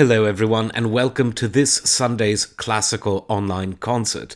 [0.00, 4.34] Hello, everyone, and welcome to this Sunday's classical online concert.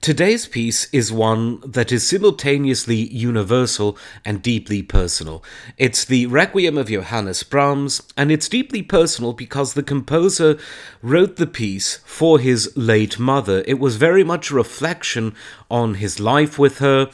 [0.00, 5.44] Today's piece is one that is simultaneously universal and deeply personal.
[5.78, 10.58] It's the Requiem of Johannes Brahms, and it's deeply personal because the composer
[11.00, 13.62] wrote the piece for his late mother.
[13.68, 15.36] It was very much a reflection
[15.70, 17.08] on his life with her,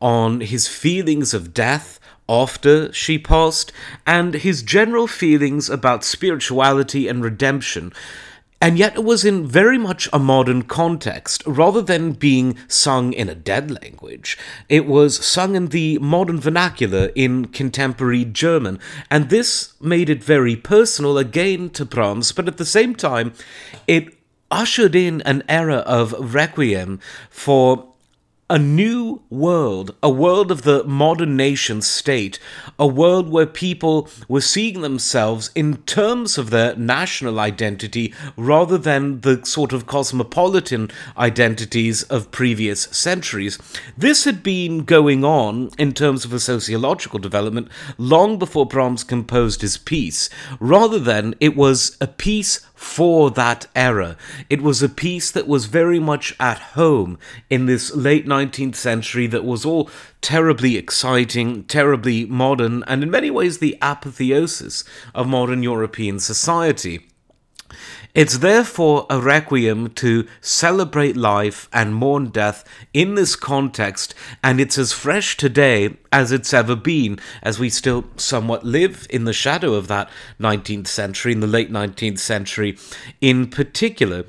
[0.00, 3.72] on his feelings of death after she passed,
[4.06, 7.92] and his general feelings about spirituality and redemption.
[8.60, 13.28] And yet it was in very much a modern context, rather than being sung in
[13.28, 14.38] a dead language.
[14.70, 18.78] It was sung in the modern vernacular in contemporary German,
[19.10, 23.34] and this made it very personal again to Brahms, but at the same time,
[23.86, 24.16] it
[24.50, 27.92] ushered in an era of requiem for
[28.50, 32.38] a new world, a world of the modern nation state,
[32.78, 39.22] a world where people were seeing themselves in terms of their national identity rather than
[39.22, 43.58] the sort of cosmopolitan identities of previous centuries.
[43.96, 49.62] This had been going on in terms of a sociological development long before Brahms composed
[49.62, 50.28] his piece,
[50.60, 54.16] rather than it was a piece for that era.
[54.48, 57.18] It was a piece that was very much at home
[57.48, 59.90] in this late 19th century that was all
[60.20, 64.84] terribly exciting, terribly modern, and in many ways the apotheosis
[65.14, 67.00] of modern European society.
[68.14, 72.62] It's therefore a requiem to celebrate life and mourn death
[72.92, 78.04] in this context, and it's as fresh today as it's ever been, as we still
[78.14, 82.78] somewhat live in the shadow of that 19th century, in the late 19th century
[83.20, 84.24] in particular.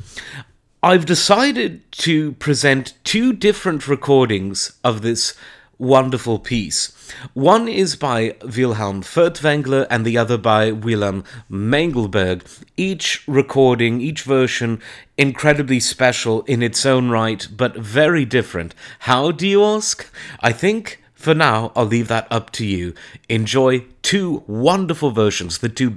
[0.82, 5.36] I've decided to present two different recordings of this
[5.78, 6.92] wonderful piece.
[7.34, 12.44] One is by Wilhelm Furtwängler and the other by Wilhelm Mengelberg.
[12.78, 14.82] Each recording, each version,
[15.18, 18.74] incredibly special in its own right, but very different.
[19.00, 20.10] How do you ask?
[20.42, 22.94] I think for now I'll leave that up to you.
[23.30, 25.90] Enjoy two wonderful versions, the two